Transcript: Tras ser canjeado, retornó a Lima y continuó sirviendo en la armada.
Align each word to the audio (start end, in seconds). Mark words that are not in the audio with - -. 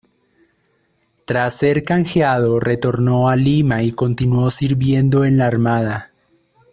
Tras 1.25 1.57
ser 1.59 1.83
canjeado, 1.83 2.59
retornó 2.59 3.29
a 3.29 3.35
Lima 3.35 3.83
y 3.83 3.91
continuó 3.91 4.49
sirviendo 4.49 5.25
en 5.25 5.37
la 5.37 5.45
armada. 5.45 6.09